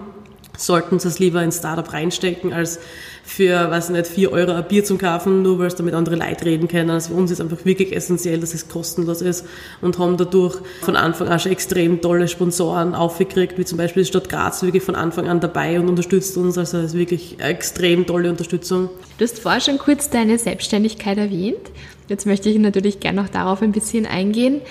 [0.57, 2.79] sollten sie es lieber in Startup reinstecken, als
[3.23, 6.45] für, weiß nicht, vier Euro ein Bier zum kaufen, nur weil es damit andere Leute
[6.45, 6.89] reden können.
[6.89, 9.45] Also für uns ist einfach wirklich essentiell, dass es kostenlos ist
[9.81, 14.09] und haben dadurch von Anfang an schon extrem tolle Sponsoren aufgekriegt, wie zum Beispiel die
[14.09, 16.57] Stadt Graz wirklich von Anfang an dabei und unterstützt uns.
[16.57, 18.89] Also es ist wirklich eine extrem tolle Unterstützung.
[19.17, 21.71] Du hast vorher schon kurz deine Selbstständigkeit erwähnt.
[22.09, 24.61] Jetzt möchte ich natürlich gerne noch darauf ein bisschen eingehen.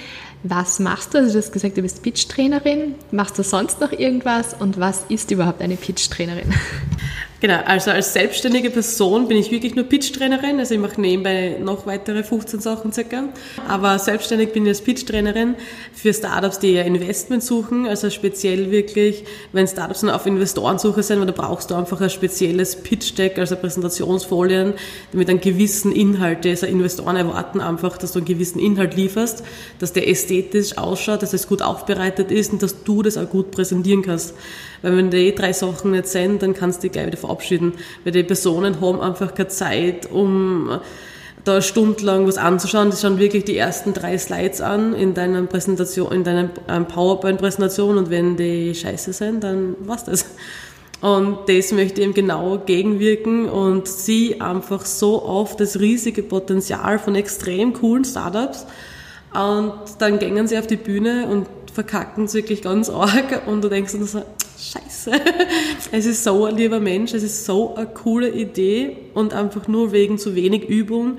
[0.45, 1.19] Was machst du?
[1.19, 2.97] Also du hast gesagt, du bist Pitch-Trainerin.
[3.13, 4.55] Machst du sonst noch irgendwas?
[4.55, 6.53] Und was ist überhaupt eine Pitch-Trainerin?
[7.43, 11.87] Genau, also als selbstständige Person bin ich wirklich nur Pitch-Trainerin, also ich mache nebenbei noch
[11.87, 13.25] weitere 15 Sachen circa.
[13.67, 15.57] Aber selbstständig bin ich als Pitch-Trainerin
[15.93, 21.27] für Startups, die ja Investment suchen, also speziell wirklich, wenn Startups auf Investorensuche sind, weil
[21.27, 24.75] da brauchst du einfach ein spezielles Pitch-Deck, also Präsentationsfolien,
[25.11, 29.43] damit einen gewissen Inhalt, also Investoren erwarten einfach, dass du einen gewissen Inhalt lieferst,
[29.81, 33.51] dass der ästhetisch ausschaut, dass es gut aufbereitet ist und dass du das auch gut
[33.51, 34.35] präsentieren kannst.
[34.83, 38.13] Weil wenn die drei Sachen nicht sind, dann kannst du die gleich wieder verabschieden, weil
[38.13, 40.81] die Personen haben einfach keine Zeit, um
[41.45, 42.91] da stundenlang was anzuschauen.
[42.91, 47.99] Die schauen wirklich die ersten drei Slides an in deiner Präsentation, in deiner ähm, PowerPoint-Präsentation
[47.99, 50.27] und wenn die scheiße sind, dann war's das.
[51.01, 57.01] Und das möchte ich eben genau gegenwirken und sie einfach so auf das riesige Potenzial
[57.01, 58.67] von extrem coolen Startups.
[59.35, 63.47] Und dann gängen sie auf die Bühne und verkacken es wirklich ganz arg.
[63.47, 64.23] Und du denkst dann so,
[64.59, 65.13] scheiße,
[65.93, 68.97] es ist so ein lieber Mensch, es ist so eine coole Idee.
[69.15, 71.19] Und einfach nur wegen zu wenig Übung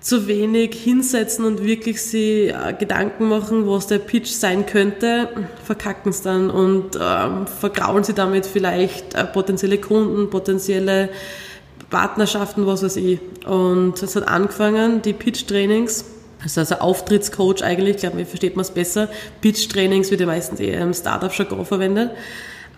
[0.00, 5.28] zu wenig hinsetzen und wirklich sie äh, Gedanken machen, was der Pitch sein könnte,
[5.62, 11.10] verkacken es dann und ähm, vergraulen sie damit vielleicht äh, potenzielle Kunden, potenzielle
[11.90, 13.20] Partnerschaften, was weiß ich.
[13.46, 16.06] Und es hat angefangen, die Pitch-Trainings,
[16.42, 19.08] also als Auftrittscoach eigentlich, ich glaube, mir versteht man es besser.
[19.40, 22.10] Pitch-Trainings wird ja meistens eher im Startup-Jargon verwendet.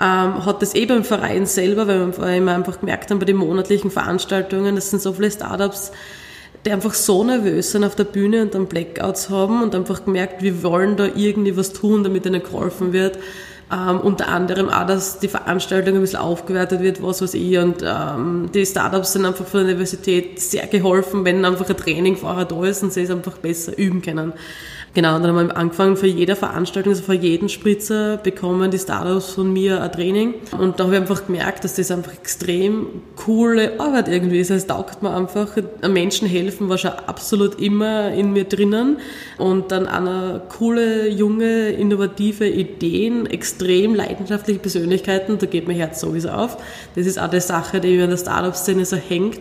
[0.01, 3.90] Ähm, hat das eh beim Verein selber, weil wir einfach gemerkt haben, bei den monatlichen
[3.90, 5.92] Veranstaltungen, das sind so viele Startups,
[6.64, 10.42] die einfach so nervös sind auf der Bühne und dann Blackouts haben und einfach gemerkt,
[10.42, 13.18] wir wollen da irgendwie was tun, damit ihnen geholfen wird.
[13.72, 17.56] Ähm, unter anderem auch, dass die Veranstaltung ein bisschen aufgewertet wird, was weiß ich.
[17.56, 22.16] Und ähm, die Startups sind einfach von der Universität sehr geholfen, wenn einfach ein Training
[22.16, 24.35] vorher da ist und sie es einfach besser üben können.
[24.94, 28.78] Genau, und dann haben wir angefangen, für jede Veranstaltung, also für jeden Spritzer bekommen die
[28.78, 30.35] Startups von mir ein Training.
[30.59, 34.50] Und da habe ich einfach gemerkt, dass das einfach extrem coole Arbeit irgendwie ist.
[34.50, 35.57] Es taugt mir einfach,
[35.88, 38.98] Menschen helfen war schon absolut immer in mir drinnen.
[39.38, 46.28] Und dann eine coole, junge, innovative Ideen, extrem leidenschaftliche Persönlichkeiten, da geht mein Herz sowieso
[46.28, 46.59] auf.
[46.96, 49.40] Das ist auch die Sache, die mir in der Startup-Szene so hängt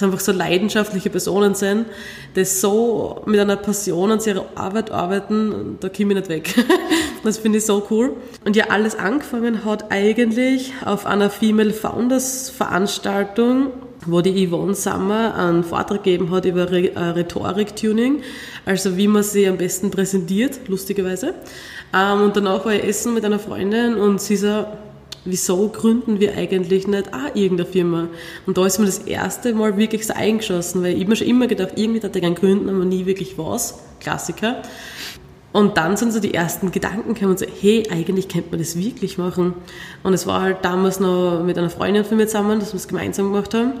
[0.00, 1.86] dass einfach so leidenschaftliche Personen sind,
[2.34, 6.54] die so mit einer Passion an ihrer Arbeit arbeiten, da komme ich nicht weg.
[7.24, 8.16] das finde ich so cool.
[8.44, 13.72] Und ja, alles angefangen hat eigentlich auf einer Female Founders Veranstaltung,
[14.06, 18.22] wo die Yvonne Sommer einen Vortrag gegeben hat über äh, Rhetorik-Tuning,
[18.64, 21.34] also wie man sie am besten präsentiert, lustigerweise.
[21.94, 24.64] Ähm, und danach war ich essen mit einer Freundin und sie so,
[25.24, 28.08] wieso gründen wir eigentlich nicht auch irgendeine Firma?
[28.46, 31.46] Und da ist mir das erste Mal wirklich so eingeschossen, weil ich mir schon immer
[31.46, 33.78] gedacht, irgendwie hätte ich gerne gründen, aber nie wirklich was.
[34.00, 34.62] Klassiker.
[35.52, 38.78] Und dann sind so die ersten Gedanken gekommen und so, hey, eigentlich könnte man das
[38.78, 39.54] wirklich machen.
[40.04, 42.86] Und es war halt damals noch mit einer Freundin von mir zusammen, dass wir es
[42.86, 43.72] gemeinsam gemacht haben.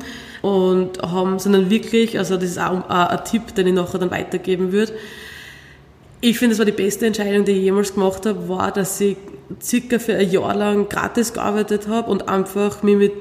[0.42, 4.10] Und haben, sind dann wirklich, also das ist auch ein Tipp, den ich nachher dann
[4.10, 4.92] weitergeben würde.
[6.20, 9.16] Ich finde, es war die beste Entscheidung, die ich jemals gemacht habe, war, dass ich
[9.62, 13.12] circa für ein Jahr lang gratis gearbeitet habe und einfach mich mit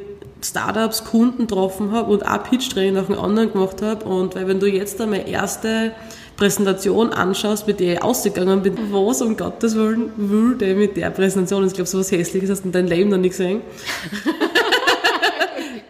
[0.44, 4.06] Startups, Kunden getroffen habe und auch Pitch-Training nach dem anderen gemacht habe.
[4.06, 5.92] Und weil wenn du jetzt einmal erste
[6.38, 11.10] Präsentation anschaust, mit der ich ausgegangen bin, was um Gottes Willen will der mit der
[11.10, 11.68] Präsentation?
[11.68, 13.62] Ich glaube, so was Hässliches hast du in deinem Leben noch nicht gesehen.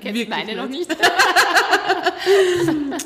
[0.01, 0.89] Kennst meine noch nicht.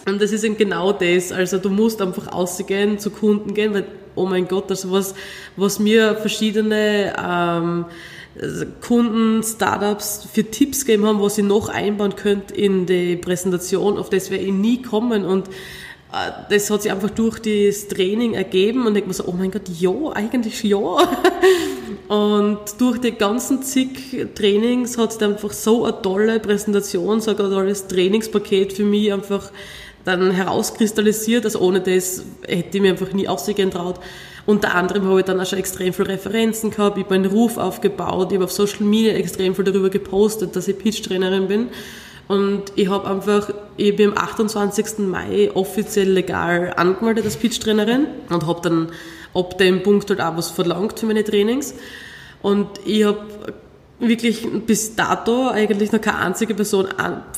[0.08, 1.32] und das ist eben genau das.
[1.32, 5.16] Also du musst einfach ausgehen, zu Kunden gehen, weil oh mein Gott, also was,
[5.56, 7.86] was mir verschiedene ähm,
[8.82, 14.10] Kunden, Startups für Tipps gegeben haben, was ich noch einbauen könnte in die Präsentation, auf
[14.10, 15.50] das wäre ich nie kommen und
[16.50, 19.68] das hat sich einfach durch das Training ergeben und ich mir so, oh mein Gott,
[19.80, 20.78] ja, eigentlich ja.
[22.08, 27.38] Und durch die ganzen zig Trainings hat es einfach so eine tolle Präsentation, so ein
[27.38, 29.52] tolles Trainingspaket für mich einfach
[30.06, 31.46] dann herauskristallisiert.
[31.46, 34.00] Also ohne das hätte ich mir einfach nie ausgehen traut.
[34.46, 37.58] Unter anderem habe ich dann auch schon extrem viele Referenzen gehabt, ich habe meinen Ruf
[37.58, 41.70] aufgebaut, ich habe auf Social Media extrem viel darüber gepostet, dass ich Pitch-Trainerin bin.
[42.28, 45.00] Und ich habe einfach, ich bin am 28.
[45.00, 48.92] Mai offiziell legal angemeldet als Pitch-Trainerin und habe dann
[49.34, 51.74] ab dem Punkt halt auch was verlangt für meine Trainings.
[52.42, 53.26] Und ich habe
[54.00, 56.88] wirklich bis dato eigentlich noch keine einzige Person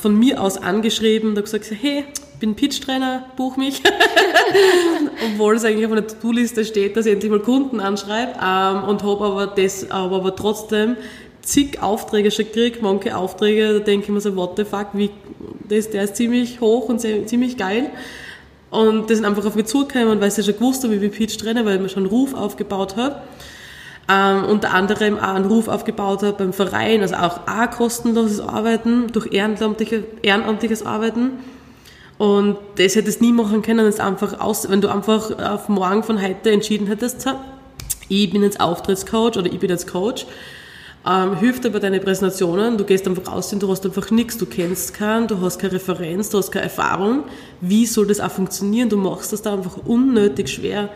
[0.00, 2.04] von mir aus angeschrieben und gesagt, hey,
[2.40, 3.82] bin Pitch-Trainer, buch mich.
[5.32, 8.32] Obwohl es eigentlich auf einer To-Do-Liste steht, dass ich endlich mal Kunden anschreibe.
[8.32, 10.96] Ähm, und habe aber, das, aber trotzdem
[11.46, 15.10] zig Aufträge schon gekriegt, manche Aufträge, da denke ich mir so, what the fuck, wie,
[15.68, 17.90] das, der ist ziemlich hoch und sehr, ziemlich geil.
[18.70, 21.64] Und das sind einfach auf mich zugekommen, weil ich schon gewusst habe, wie ich Pitch-Trainer,
[21.64, 23.22] weil ich mir schon einen Ruf aufgebaut habe.
[24.08, 29.08] Ähm, unter anderem auch einen Ruf aufgebaut habe beim Verein, also auch, auch kostenloses Arbeiten
[29.12, 31.32] durch ehrenamtliche, ehrenamtliches Arbeiten
[32.18, 36.02] und das hättest du nie machen können, ist einfach aus, wenn du einfach auf morgen
[36.02, 37.26] von heute entschieden hättest,
[38.08, 40.26] ich bin jetzt Auftrittscoach oder ich bin jetzt Coach,
[41.08, 44.38] ähm, hilft dir bei deinen Präsentationen, du gehst einfach raus und du hast einfach nichts,
[44.38, 47.24] du kennst keinen, du hast keine Referenz, du hast keine Erfahrung.
[47.60, 48.88] Wie soll das auch funktionieren?
[48.88, 50.88] Du machst das da einfach unnötig schwer.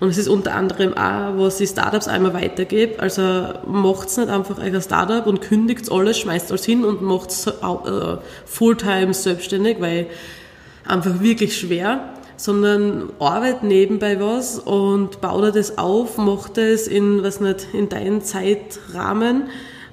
[0.00, 2.98] Und es ist unter anderem auch, was ich Startups einmal weitergebe.
[2.98, 3.22] Also
[3.64, 9.14] macht's nicht einfach euer Startup und kündigt alles, schmeißt alles hin und macht's äh, Fulltime
[9.14, 10.08] selbstständig, weil
[10.84, 17.40] einfach wirklich schwer sondern arbeit nebenbei was und baut das auf, macht es in, was
[17.40, 19.44] nicht, in deinen Zeitrahmen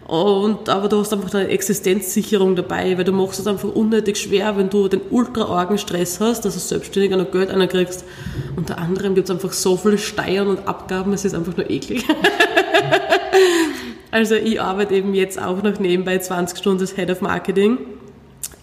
[0.08, 4.58] und, aber du hast einfach eine Existenzsicherung dabei, weil du machst es einfach unnötig schwer,
[4.58, 8.04] wenn du den ultra argen Stress hast, dass du selbstständig noch Geld kriegst.
[8.56, 12.04] Unter anderem gibt es einfach so viele Steuern und Abgaben, es ist einfach nur eklig.
[14.10, 17.78] also ich arbeite eben jetzt auch noch nebenbei 20 Stunden als Head of Marketing.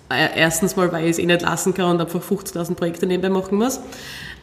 [0.09, 3.29] Äh, erstens mal, weil ich es eh nicht lassen kann und einfach 50.000 Projekte nebenbei
[3.29, 3.81] machen muss.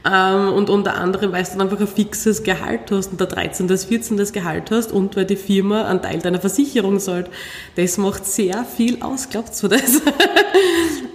[0.06, 3.70] Ähm, und unter anderem, weil du dann einfach ein fixes Gehalt hast und der 13.
[3.70, 4.18] das 14.
[4.18, 7.30] das Gehalt hast und weil die Firma einen Teil deiner Versicherung zahlt.
[7.78, 10.02] Das macht sehr viel aus, glaubst du das?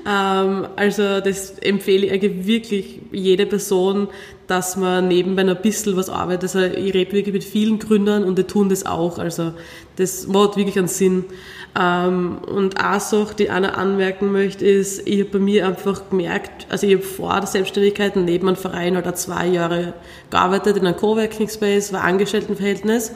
[0.06, 4.08] ähm, also das empfehle ich wirklich jede Person,
[4.46, 6.44] dass man nebenbei ein bisschen was arbeitet.
[6.44, 9.18] Also ich rede wirklich mit vielen Gründern und die tun das auch.
[9.18, 9.52] Also
[9.96, 11.26] das macht wirklich einen Sinn.
[11.80, 16.66] Ähm, und eine Sache, die noch anmerken möchte, ist, ich habe bei mir einfach gemerkt,
[16.68, 19.94] also ich habe vor der Selbstständigkeit neben einem Verein oder zwei Jahre
[20.30, 23.12] gearbeitet in einem Coworking Space, war Angestelltenverhältnis.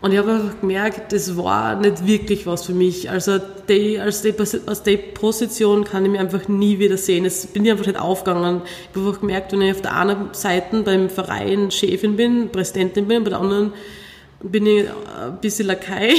[0.00, 3.08] Und ich habe einfach gemerkt, das war nicht wirklich was für mich.
[3.08, 4.34] Also die, als die,
[4.66, 7.24] aus der Position kann ich mich einfach nie wieder sehen.
[7.24, 8.62] Es bin ich einfach nicht aufgegangen.
[8.64, 13.06] Ich habe einfach gemerkt, wenn ich auf der einen Seite beim Verein Chefin bin, Präsidentin
[13.08, 13.72] bin, bei der anderen
[14.42, 16.14] bin ich ein bisschen Lakai.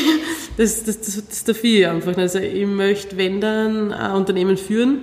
[0.58, 2.17] Das, das, das, das der Vier einfach.
[2.17, 5.00] Also ich möchte, wenn dann, ein Unternehmen führen.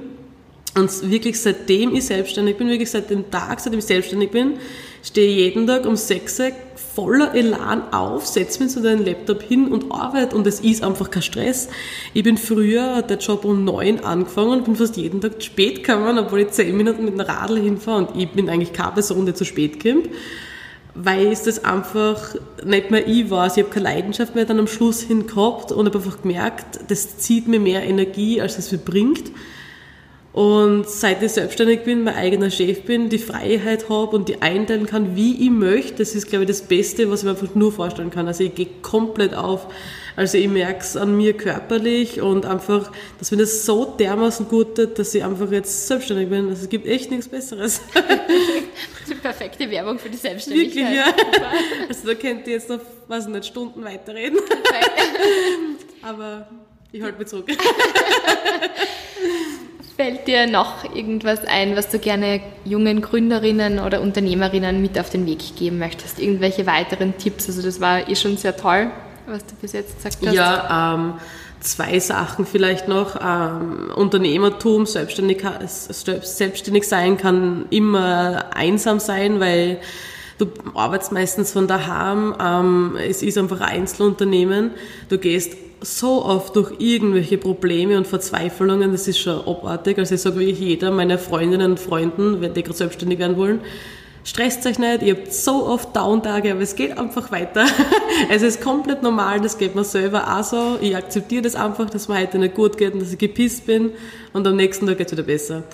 [0.76, 4.54] Und wirklich seitdem ich selbstständig bin, wirklich seit dem Tag, seitdem ich selbstständig bin,
[5.04, 6.52] stehe ich jeden Tag um 6 Uhr
[6.94, 11.12] voller Elan auf, setze mich zu deinem Laptop hin und arbeite und es ist einfach
[11.12, 11.68] kein Stress.
[12.12, 16.18] Ich bin früher, der Job um 9 angefangen und bin fast jeden Tag spät gekommen,
[16.18, 19.34] obwohl ich 10 Minuten mit einem Radl hinfahre und ich bin eigentlich keine Person, die
[19.34, 20.08] zu spät kommt
[20.94, 23.44] weil es das einfach nicht mehr ich war.
[23.44, 26.80] Also ich habe keine Leidenschaft mehr dann am Schluss hin gehabt und habe einfach gemerkt,
[26.88, 29.32] das zieht mir mehr Energie, als es mir bringt.
[30.34, 34.84] Und seit ich selbstständig bin, mein eigener Chef bin, die Freiheit habe und die einteilen
[34.84, 37.70] kann, wie ich möchte, das ist, glaube ich, das Beste, was ich mir einfach nur
[37.70, 38.26] vorstellen kann.
[38.26, 39.68] Also ich gehe komplett auf.
[40.16, 44.74] Also ich merke es an mir körperlich und einfach, dass mir das so dermaßen gut
[44.74, 46.48] tut, dass ich einfach jetzt selbstständig bin.
[46.48, 47.80] Also es gibt echt nichts Besseres.
[49.08, 50.74] Die perfekte Werbung für die Selbstständigkeit.
[50.74, 51.14] Wirklich, ja.
[51.88, 54.40] Also da könnt ihr jetzt noch, weiß nicht, Stunden weiterreden.
[56.02, 56.48] Aber
[56.90, 57.46] ich halte mich zurück.
[59.96, 65.26] Fällt dir noch irgendwas ein, was du gerne jungen Gründerinnen oder Unternehmerinnen mit auf den
[65.26, 66.18] Weg geben möchtest?
[66.18, 67.46] Irgendwelche weiteren Tipps?
[67.46, 68.90] Also das war eh schon sehr toll
[69.26, 70.34] was du bis jetzt gesagt hast?
[70.34, 71.14] Ja, ähm,
[71.60, 73.18] zwei Sachen vielleicht noch.
[73.20, 79.80] Ähm, Unternehmertum, selbstständig, selbstständig sein kann immer einsam sein, weil
[80.38, 82.34] du arbeitest meistens von daheim.
[82.40, 84.72] Ähm, es ist einfach ein Einzelunternehmen.
[85.08, 89.98] Du gehst so oft durch irgendwelche Probleme und Verzweiflungen, das ist schon abartig.
[89.98, 93.60] Also ich sage wirklich jeder meiner Freundinnen und Freunden, wenn die gerade selbstständig werden wollen,
[94.24, 97.66] stresst euch nicht, ihr habt so oft Down-Tage, aber es geht einfach weiter.
[98.30, 100.78] es ist komplett normal, das geht mir selber auch so.
[100.80, 103.92] Ich akzeptiere das einfach, dass mir heute nicht gut geht und dass ich gepisst bin
[104.32, 105.64] und am nächsten Tag geht es wieder besser.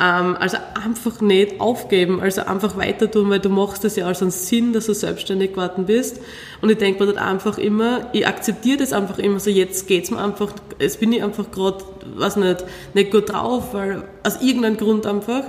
[0.00, 4.22] Ähm, also einfach nicht aufgeben, also einfach weiter tun, weil du machst das ja als
[4.22, 6.20] einen Sinn, dass du selbstständig geworden bist.
[6.60, 10.10] Und ich denke mir dann einfach immer, ich akzeptiere das einfach immer so, jetzt geht's
[10.10, 11.84] mir einfach, jetzt bin ich einfach gerade,
[12.14, 15.44] weiß nicht, nicht gut drauf, weil aus irgendeinem Grund einfach.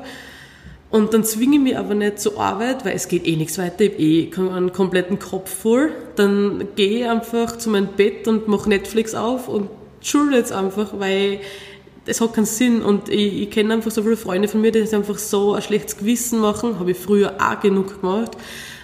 [0.90, 3.84] Und dann zwinge ich mich aber nicht zur Arbeit, weil es geht eh nichts weiter,
[3.84, 5.92] ich habe eh einen kompletten Kopf voll.
[6.16, 9.70] Dann gehe ich einfach zu meinem Bett und mache Netflix auf und
[10.02, 11.40] schulde jetzt einfach, weil
[12.10, 12.82] es hat keinen Sinn.
[12.82, 15.98] Und ich, ich kenne einfach so viele Freunde von mir, die einfach so ein schlechtes
[15.98, 18.36] Gewissen machen, habe ich früher auch genug gemacht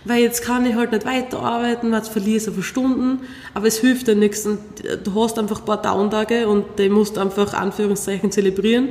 [0.06, 3.22] weil jetzt kann ich halt nicht weiterarbeiten, weil jetzt verliere ich so viele Stunden,
[3.54, 4.60] aber es hilft dir nichts und
[5.04, 8.90] du hast einfach ein paar Downtage und die musst du einfach Anführungszeichen zelebrieren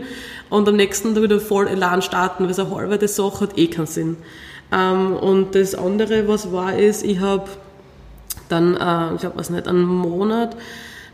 [0.51, 3.69] und am nächsten Tag wieder voll Elan starten, weil so eine halbe Sache hat eh
[3.69, 4.17] keinen Sinn.
[4.73, 7.49] Ähm, und das andere, was war, ist, ich habe
[8.49, 10.57] dann, äh, ich glaube, was nicht, einen Monat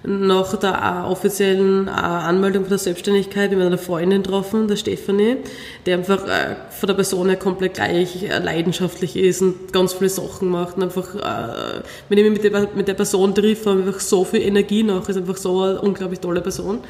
[0.03, 5.37] nach der äh, offiziellen äh, Anmeldung von der Selbstständigkeit mit einer Freundin getroffen, der Stefanie,
[5.85, 10.49] die einfach äh, von der Person her komplett gleich leidenschaftlich ist und ganz viele Sachen
[10.49, 11.15] macht und einfach,
[12.09, 12.43] wenn ich mich
[12.75, 15.81] mit der, Person triffe, habe ich einfach so viel Energie nach, ist einfach so eine
[15.81, 16.81] unglaublich tolle Person.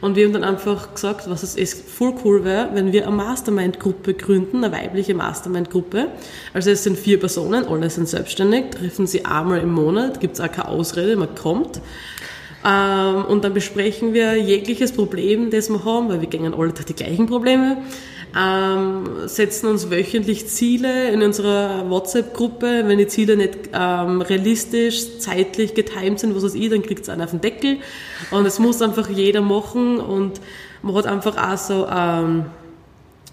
[0.00, 3.16] Und wir haben dann einfach gesagt, was es ist voll cool wäre, wenn wir eine
[3.16, 6.08] Mastermind-Gruppe gründen, eine weibliche Mastermind-Gruppe.
[6.52, 10.40] Also es sind vier Personen, alle sind selbstständig, treffen sie einmal im Monat, gibt es
[10.40, 11.80] auch keine Ausrede, man kommt.
[12.64, 16.86] Ähm, und dann besprechen wir jegliches Problem, das wir haben, weil wir gehen alle durch
[16.86, 17.78] die gleichen Probleme.
[18.36, 22.82] ähm, setzen uns wöchentlich Ziele in unserer WhatsApp-Gruppe.
[22.86, 27.08] Wenn die Ziele nicht ähm, realistisch, zeitlich getimt sind, was weiß ich, dann kriegt es
[27.08, 27.78] einen auf den Deckel.
[28.30, 30.40] Und es muss einfach jeder machen und
[30.82, 32.46] man hat einfach auch so ähm,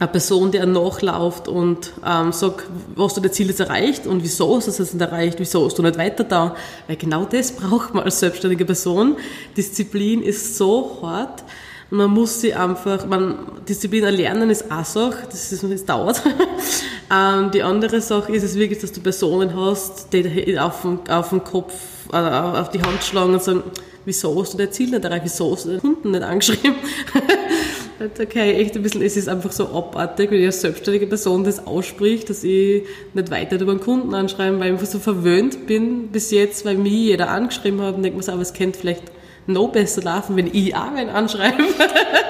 [0.01, 4.55] eine Person, die nachläuft und ähm, sagt, was du das Ziel jetzt erreicht und wieso
[4.55, 6.55] hast du es jetzt nicht erreicht, wieso hast du nicht weiter da.
[6.87, 9.15] Weil genau das braucht man als selbstständige Person.
[9.55, 11.43] Disziplin ist so hart.
[11.91, 13.37] Man muss sie einfach, man,
[13.69, 16.19] Disziplin erlernen ist eine Sache, das, ist, das dauert.
[17.13, 21.29] ähm, die andere Sache ist es wirklich, dass du Personen hast, die auf den, auf
[21.29, 21.73] den Kopf,
[22.11, 23.61] äh, auf die Hand schlagen und sagen,
[24.05, 26.75] wieso hast du dein Ziel nicht erreicht, wieso hast du den Kunden nicht angeschrieben?
[28.19, 31.65] okay, echt ein bisschen, es ist einfach so abartig, wenn ich als selbstständige Person das
[31.65, 32.83] ausspricht, dass ich
[33.13, 36.75] nicht weiter über einen Kunden anschreiben, weil ich einfach so verwöhnt bin bis jetzt, weil
[36.75, 39.03] mich jeder angeschrieben hat und denkt mir so, aber es kennt vielleicht
[39.47, 41.63] noch besser laufen, wenn ich auch einen anschreibe.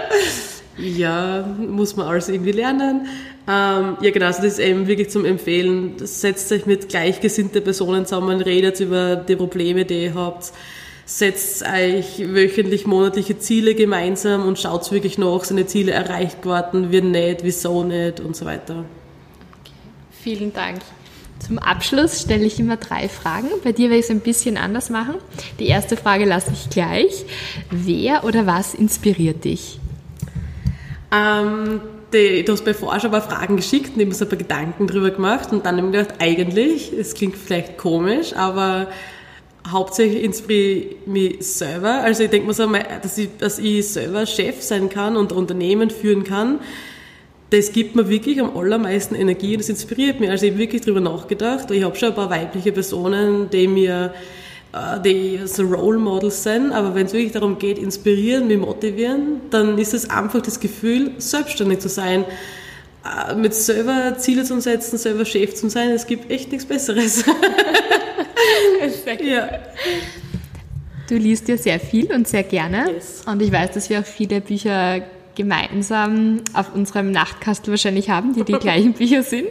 [0.78, 3.08] ja, muss man alles irgendwie lernen.
[3.48, 5.96] Ähm, ja, genau, also das ist eben wirklich zum Empfehlen.
[5.98, 10.52] Setzt euch mit gleichgesinnten Personen zusammen, redet über die Probleme, die ihr habt
[11.06, 16.92] setzt euch wöchentlich, monatliche Ziele gemeinsam und schaut wirklich nach, sind die Ziele erreicht geworden,
[16.92, 18.86] wird nicht, wieso nicht und so weiter.
[19.62, 19.74] Okay.
[20.24, 20.80] Vielen Dank.
[21.46, 23.48] Zum Abschluss stelle ich immer drei Fragen.
[23.64, 25.16] Bei dir werde ich es ein bisschen anders machen.
[25.60, 27.26] Die erste Frage lasse ich gleich.
[27.72, 29.80] Wer oder was inspiriert dich?
[31.12, 31.82] Ähm,
[32.14, 34.38] die, du hast vorher schon mal Fragen geschickt und ich habe mir so ein paar
[34.38, 38.88] Gedanken drüber gemacht und dann habe ich gedacht, eigentlich, es klingt vielleicht komisch, aber
[39.70, 42.02] hauptsächlich inspiriere ich mich selber.
[42.02, 42.68] Also ich denke mir so,
[43.02, 46.60] dass ich, dass ich selber Chef sein kann und Unternehmen führen kann,
[47.52, 50.30] das gibt mir wirklich am allermeisten Energie und das inspiriert mich.
[50.30, 51.70] Also ich habe wirklich darüber nachgedacht.
[51.72, 54.14] Ich habe schon ein paar weibliche Personen, die mir
[54.74, 59.42] äh, die so Role Models sind, aber wenn es wirklich darum geht, inspirieren, mich motivieren,
[59.50, 62.24] dann ist es einfach das Gefühl, selbstständig zu sein,
[63.36, 65.90] mit selber Ziele zu setzen, selber Chef zu sein.
[65.90, 67.26] Es gibt echt nichts Besseres.
[69.24, 69.50] ja.
[71.10, 72.92] Du liest ja sehr viel und sehr gerne.
[72.92, 73.24] Yes.
[73.26, 75.02] Und ich weiß, dass wir auch viele Bücher
[75.36, 79.48] gemeinsam auf unserem Nachtkastel wahrscheinlich haben, die die gleichen Bücher sind.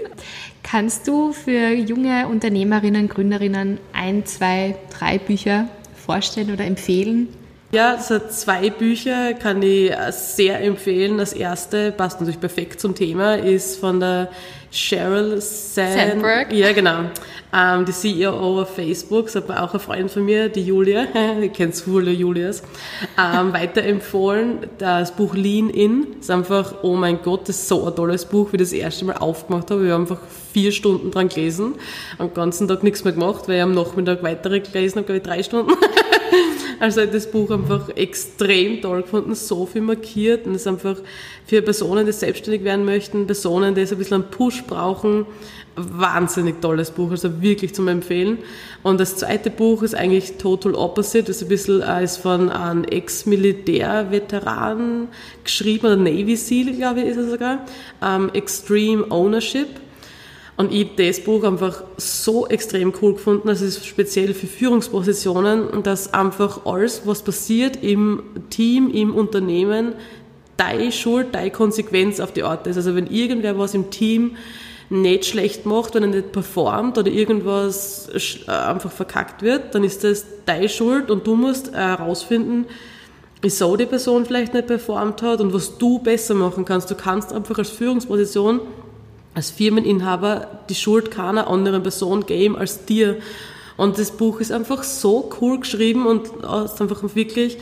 [0.62, 7.28] Kannst du für junge Unternehmerinnen, Gründerinnen ein, zwei, drei Bücher vorstellen oder empfehlen?
[7.72, 11.18] Ja, also zwei Bücher kann ich sehr empfehlen.
[11.18, 14.28] Das erste passt natürlich perfekt zum Thema, ist von der
[14.72, 16.52] Sheryl Sand Sandberg.
[16.52, 17.04] Ja, genau.
[17.52, 21.06] Ähm, die CEO auf Facebook, das hat auch eine Freundin von mir, die Julia,
[21.42, 22.62] die kennt viele Julias,
[23.18, 24.66] ähm, weiterempfohlen.
[24.78, 28.52] Das Buch Lean In ist einfach, oh mein Gott, das ist so ein tolles Buch,
[28.52, 29.84] wie ich das erste Mal aufgemacht habe.
[29.84, 30.20] Wir haben einfach
[30.52, 31.74] vier Stunden dran gelesen,
[32.18, 35.22] am ganzen Tag nichts mehr gemacht, weil ich am Nachmittag weitere gelesen habe, glaube ich,
[35.22, 35.72] drei Stunden.
[36.80, 40.96] Also das Buch einfach extrem toll gefunden, so viel markiert und es einfach
[41.46, 45.26] für Personen, die selbstständig werden möchten, Personen, die so ein bisschen einen Push brauchen,
[45.76, 48.38] wahnsinnig tolles Buch, also wirklich zum Empfehlen.
[48.82, 52.84] Und das zweite Buch ist eigentlich Total Opposite, das ist ein bisschen als von einem
[52.84, 55.08] Ex-Militär-Veteran
[55.44, 57.66] geschrieben, oder Navy SEAL, glaube ich, ist er sogar,
[58.00, 59.68] um, ähm, Extreme Ownership.
[60.60, 65.82] Und ich habe das Buch einfach so extrem cool gefunden, dass es speziell für Führungspositionen
[65.82, 69.94] dass einfach alles, was passiert im Team, im Unternehmen,
[70.58, 72.76] deine Schuld, deine Konsequenz auf die Art ist.
[72.76, 74.36] Also wenn irgendwer was im Team
[74.90, 78.10] nicht schlecht macht, wenn er nicht performt oder irgendwas
[78.46, 82.66] äh, einfach verkackt wird, dann ist das deine Schuld und du musst herausfinden,
[83.40, 86.90] wieso die Person vielleicht nicht performt hat und was du besser machen kannst.
[86.90, 88.60] Du kannst einfach als Führungsposition
[89.34, 93.18] als Firmeninhaber die Schuld keiner anderen Person geben als dir.
[93.76, 96.28] Und das Buch ist einfach so cool geschrieben und
[96.64, 97.58] ist einfach wirklich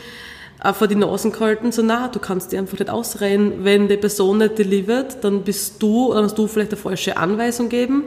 [0.74, 3.64] vor die Nasen gehalten, so, na, du kannst dir einfach nicht ausrennen.
[3.64, 7.68] Wenn die Person nicht delivert, dann bist du, dann hast du vielleicht eine falsche Anweisung
[7.68, 8.04] gegeben,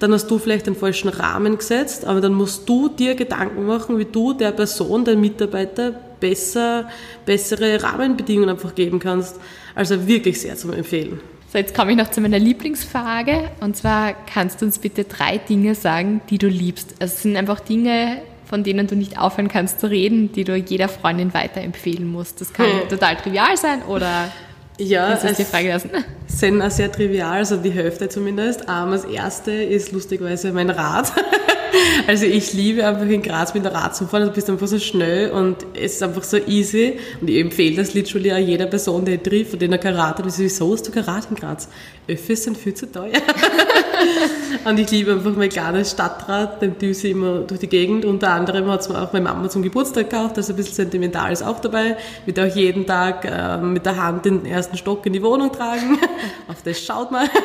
[0.00, 3.98] dann hast du vielleicht den falschen Rahmen gesetzt, aber dann musst du dir Gedanken machen,
[3.98, 6.88] wie du der Person, der Mitarbeiter besser,
[7.24, 9.38] bessere Rahmenbedingungen einfach geben kannst.
[9.76, 11.20] Also wirklich sehr zum Empfehlen.
[11.52, 13.50] So, jetzt komme ich noch zu meiner Lieblingsfrage.
[13.60, 16.94] Und zwar kannst du uns bitte drei Dinge sagen, die du liebst.
[16.98, 20.56] Also es sind einfach Dinge, von denen du nicht aufhören kannst zu reden, die du
[20.56, 22.40] jeder Freundin weiterempfehlen musst.
[22.40, 22.88] Das kann hm.
[22.88, 24.32] total trivial sein oder
[24.78, 25.90] ja, kannst du es dir freilassen?
[26.26, 28.62] sind auch sehr trivial, also die Hälfte zumindest.
[28.62, 31.12] Um, das erste ist lustigerweise mein Rad.
[32.06, 34.78] also ich liebe einfach in Graz mit der Rad zu fahren, du bist einfach so
[34.78, 39.04] schnell und es ist einfach so easy und ich empfehle das literally auch jeder Person,
[39.04, 41.68] die ich trifft und den er Karate, wieso hast du Karate in Graz?
[42.08, 43.12] Öffis sind viel zu teuer.
[44.64, 48.04] und ich liebe einfach mein kleines Stadtrad, den düse ich immer durch die Gegend.
[48.04, 51.32] Unter anderem hat es mir auch meine Mama zum Geburtstag gekauft, also ein bisschen sentimental
[51.32, 51.96] ist auch dabei.
[52.26, 55.98] Wird auch jeden Tag äh, mit der Hand den ersten Stock in die Wohnung tragen.
[56.48, 57.28] Auf das schaut man.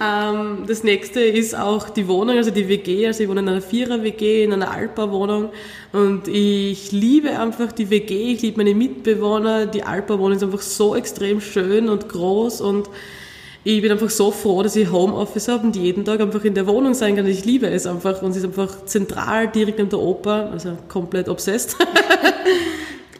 [0.00, 3.06] ähm, das nächste ist auch die Wohnung, also die WG.
[3.06, 5.50] Also ich wohne in einer Vierer-WG, in einer Alpa-Wohnung.
[5.92, 9.66] Und ich liebe einfach die WG, ich liebe meine Mitbewohner.
[9.66, 12.88] Die Alpa-Wohnung ist einfach so extrem schön und groß und
[13.64, 16.66] ich bin einfach so froh, dass ich Homeoffice habe und jeden Tag einfach in der
[16.66, 17.26] Wohnung sein kann.
[17.26, 21.28] Ich liebe es einfach und es ist einfach zentral, direkt neben der Oper, also komplett
[21.28, 21.76] obsessed.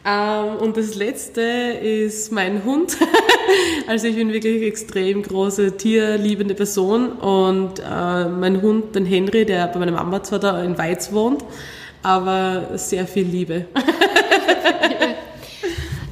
[0.05, 2.97] Ähm, und das letzte ist mein Hund.
[3.87, 9.67] also ich bin wirklich extrem große tierliebende Person und äh, mein Hund, den Henry, der
[9.67, 11.43] bei meiner Mama zwar da in Weiz wohnt,
[12.01, 13.65] aber sehr viel Liebe.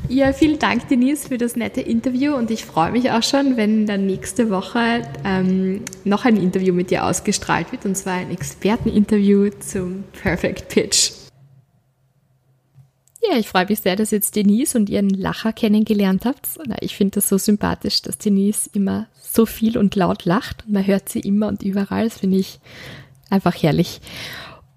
[0.10, 3.86] Ja, vielen Dank, Denise, für das nette Interview und ich freue mich auch schon, wenn
[3.86, 9.50] dann nächste Woche ähm, noch ein Interview mit dir ausgestrahlt wird und zwar ein Experteninterview
[9.60, 11.17] zum Perfect Pitch.
[13.30, 16.48] Ja, ich freue mich sehr, dass ihr jetzt Denise und ihren Lacher kennengelernt habt.
[16.82, 20.64] Ich finde das so sympathisch, dass Denise immer so viel und laut lacht.
[20.68, 22.06] Man hört sie immer und überall.
[22.06, 22.60] Das finde ich
[23.30, 24.00] einfach herrlich.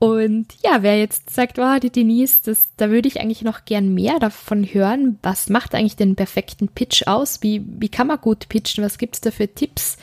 [0.01, 3.93] Und ja, wer jetzt sagt, oh, die Denise, das, da würde ich eigentlich noch gern
[3.93, 5.19] mehr davon hören.
[5.23, 7.43] Was macht eigentlich den perfekten Pitch aus?
[7.43, 8.83] Wie, wie kann man gut pitchen?
[8.83, 9.99] Was gibt es da für Tipps?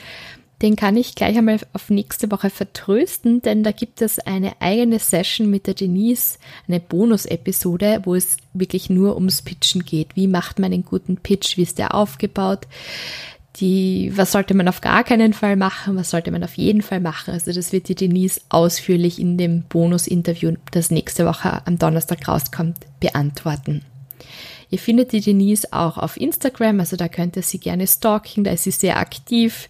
[0.62, 4.97] Den kann ich gleich einmal auf nächste Woche vertrösten, denn da gibt es eine eigene
[4.97, 10.16] Session mit der Denise, eine Bonus-Episode, wo es wirklich nur ums Pitchen geht.
[10.16, 11.58] Wie macht man einen guten Pitch?
[11.58, 12.68] Wie ist der aufgebaut?
[13.58, 15.95] Die, was sollte man auf gar keinen Fall machen?
[15.95, 17.34] Was sollte man auf jeden Fall machen?
[17.34, 22.78] Also das wird die Denise ausführlich in dem Bonus-Interview, das nächste Woche am Donnerstag rauskommt,
[22.99, 23.84] beantworten.
[24.70, 28.51] Ihr findet die Denise auch auf Instagram, also da könnt ihr sie gerne stalken, da
[28.51, 29.70] ist sie sehr aktiv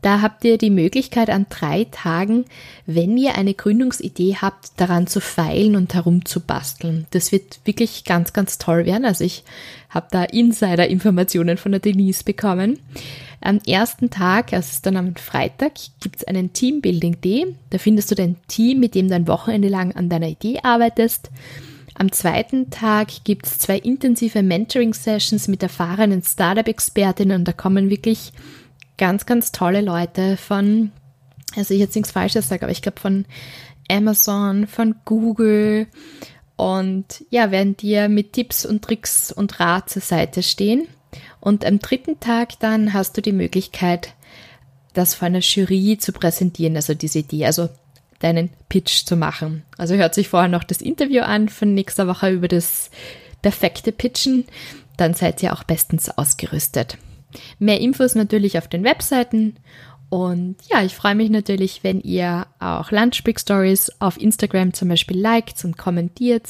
[0.00, 2.44] Da habt ihr die Möglichkeit an drei Tagen,
[2.86, 7.06] wenn ihr eine Gründungsidee habt, daran zu feilen und herumzubasteln.
[7.10, 9.04] Das wird wirklich ganz, ganz toll werden.
[9.04, 9.42] Also ich
[9.90, 12.78] habe da Insider-Informationen von der Denise bekommen.
[13.40, 17.56] Am ersten Tag, also ist dann am Freitag, gibt es einen Teambuilding Day.
[17.70, 21.30] Da findest du dein Team, mit dem du ein Wochenende lang an deiner Idee arbeitest.
[21.94, 28.32] Am zweiten Tag gibt es zwei intensive Mentoring-Sessions mit erfahrenen Startup-Expertinnen da kommen wirklich
[28.98, 30.92] ganz, ganz tolle Leute von,
[31.56, 33.24] also ich jetzt nichts Falsches sage, aber ich glaube von
[33.90, 35.86] Amazon, von Google
[36.56, 40.88] und ja, werden dir mit Tipps und Tricks und Rat zur Seite stehen.
[41.40, 44.14] Und am dritten Tag dann hast du die Möglichkeit,
[44.92, 47.68] das vor einer Jury zu präsentieren, also diese Idee, also
[48.18, 49.62] deinen Pitch zu machen.
[49.78, 52.90] Also hört sich vorher noch das Interview an von nächster Woche über das
[53.40, 54.44] perfekte Pitchen,
[54.96, 56.98] dann seid ihr auch bestens ausgerüstet.
[57.58, 59.56] Mehr Infos natürlich auf den Webseiten
[60.10, 65.18] und ja, ich freue mich natürlich, wenn ihr auch Lunchbreak Stories auf Instagram zum Beispiel
[65.20, 66.48] liked und kommentiert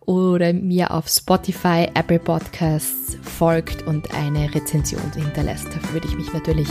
[0.00, 5.68] oder mir auf Spotify, Apple Podcasts folgt und eine Rezension hinterlässt.
[5.68, 6.68] Da würde ich mich natürlich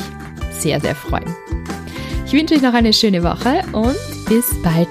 [0.51, 1.33] sehr, sehr freuen.
[2.25, 4.89] Ich wünsche euch noch eine schöne Woche und bis bald.